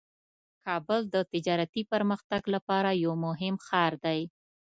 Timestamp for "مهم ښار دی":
3.25-4.21